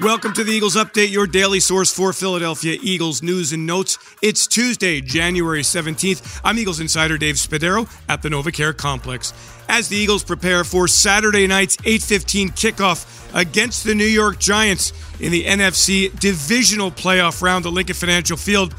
[0.00, 3.98] Welcome to the Eagles Update, your daily source for Philadelphia Eagles news and notes.
[4.22, 6.40] It's Tuesday, January 17th.
[6.44, 9.32] I'm Eagles insider Dave Spadaro at the NovaCare Complex.
[9.68, 15.32] As the Eagles prepare for Saturday night's 8:15 kickoff against the New York Giants in
[15.32, 18.76] the NFC divisional playoff round at Lincoln Financial Field,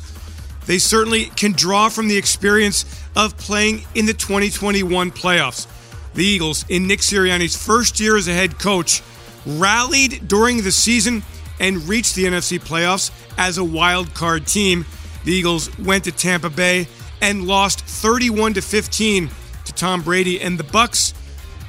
[0.67, 2.85] they certainly can draw from the experience
[3.17, 5.67] of playing in the 2021 playoffs.
[6.13, 9.01] The Eagles, in Nick Sirianni's first year as a head coach,
[9.45, 11.23] rallied during the season
[11.59, 14.85] and reached the NFC playoffs as a wild card team.
[15.25, 16.87] The Eagles went to Tampa Bay
[17.21, 19.29] and lost 31 to 15
[19.65, 21.13] to Tom Brady and the Bucs.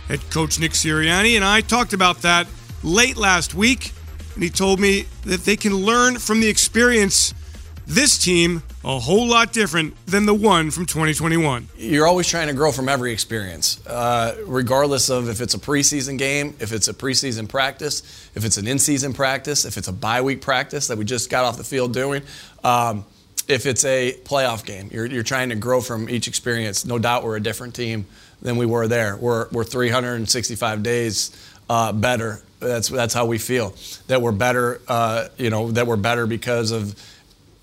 [0.09, 2.47] Head coach Nick Sirianni and I talked about that
[2.83, 3.93] late last week,
[4.35, 7.35] and he told me that they can learn from the experience
[7.91, 11.69] this team a whole lot different than the one from 2021.
[11.77, 16.17] You're always trying to grow from every experience, uh, regardless of if it's a preseason
[16.17, 20.23] game, if it's a preseason practice, if it's an in-season practice, if it's a bye
[20.23, 22.23] week practice that we just got off the field doing.
[22.63, 23.05] Um,
[23.49, 26.85] if it's a playoff game, you're, you're trying to grow from each experience.
[26.85, 28.07] No doubt we're a different team
[28.41, 29.17] than we were there.
[29.17, 31.37] We're, we're 365 days
[31.69, 32.41] uh, better.
[32.61, 33.75] That's, that's how we feel.
[34.07, 36.95] That we're better, uh, you know, that we're better because of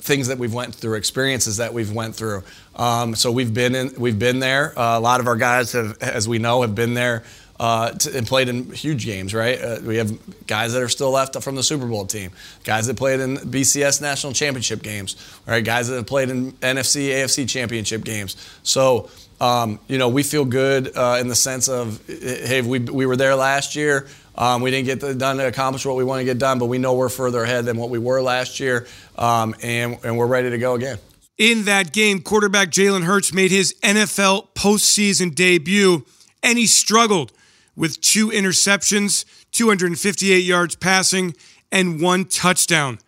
[0.07, 2.43] things that we've went through, experiences that we've went through.
[2.75, 4.77] Um, so we've been in, we've been there.
[4.77, 7.23] Uh, a lot of our guys have, as we know, have been there
[7.59, 9.33] uh, to, and played in huge games.
[9.33, 9.61] Right?
[9.61, 10.11] Uh, we have
[10.47, 12.31] guys that are still left from the Super Bowl team,
[12.63, 15.63] guys that played in BCS national championship games, right?
[15.63, 18.35] Guys that have played in NFC, AFC championship games.
[18.63, 19.09] So.
[19.39, 23.15] Um, you know, we feel good uh, in the sense of, hey, we, we were
[23.15, 24.07] there last year.
[24.37, 26.67] Um, we didn't get the, done to accomplish what we want to get done, but
[26.67, 30.27] we know we're further ahead than what we were last year, um, and, and we're
[30.27, 30.97] ready to go again.
[31.37, 36.05] In that game, quarterback Jalen Hurts made his NFL postseason debut,
[36.43, 37.31] and he struggled
[37.77, 41.33] with two interceptions, 258 yards passing,
[41.71, 42.99] and one touchdown.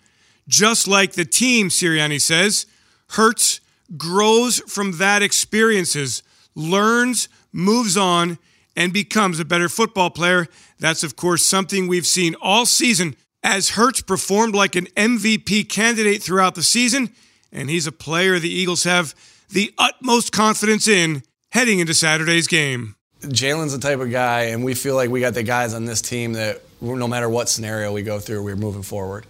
[0.48, 2.66] Just like the team, Sirianni says,
[3.09, 3.59] Hurts
[3.98, 6.23] grows from that experiences,
[6.55, 8.38] learns, moves on,
[8.76, 10.48] and becomes a better football player.
[10.80, 16.22] That's, of course, something we've seen all season as Hurts performed like an MVP candidate
[16.22, 17.10] throughout the season,
[17.52, 19.16] and he's a player the Eagles have
[19.49, 22.95] the utmost confidence in heading into Saturday's game.
[23.21, 26.02] Jalen's the type of guy, and we feel like we got the guys on this
[26.02, 29.25] team that no matter what scenario we go through, we're moving forward.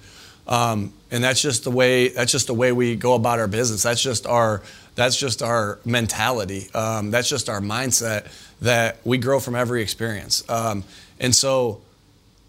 [0.47, 3.83] Um, and that's just the way that's just the way we go about our business.
[3.83, 4.61] That's just our
[4.95, 6.69] that's just our mentality.
[6.73, 8.27] Um, that's just our mindset
[8.61, 10.47] that we grow from every experience.
[10.49, 10.83] Um,
[11.19, 11.81] and so,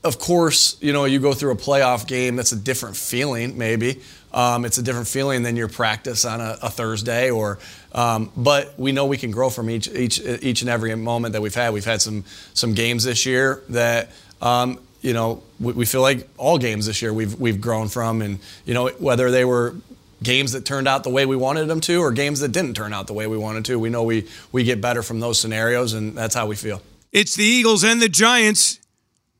[0.02, 4.00] of course, you know, you go through a playoff game, that's a different feeling, maybe.
[4.32, 7.58] Um, it's a different feeling than your practice on a, a Thursday, or
[7.92, 11.42] um, but we know we can grow from each each each and every moment that
[11.42, 11.72] we've had.
[11.72, 12.24] We've had some
[12.54, 17.02] some games this year that um, you know we, we, feel like all games this
[17.02, 19.74] year we've we've grown from, and you know whether they were
[20.22, 22.92] games that turned out the way we wanted them to, or games that didn't turn
[22.92, 25.92] out the way we wanted to, we know we we get better from those scenarios,
[25.92, 26.80] and that's how we feel.
[27.12, 28.79] It's the Eagles and the Giants.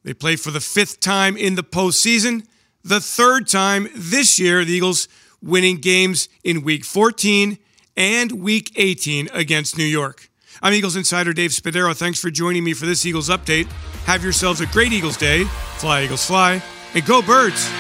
[0.03, 2.47] They play for the fifth time in the postseason,
[2.83, 4.65] the third time this year.
[4.65, 5.09] The Eagles
[5.43, 7.59] winning games in Week 14
[7.97, 10.31] and Week 18 against New York.
[10.63, 11.97] I'm Eagles insider Dave Spadaro.
[11.97, 13.67] Thanks for joining me for this Eagles update.
[14.05, 15.45] Have yourselves a great Eagles day.
[15.77, 16.63] Fly, Eagles, fly,
[16.95, 17.71] and go, birds.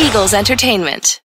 [0.00, 1.20] Eagles Entertainment.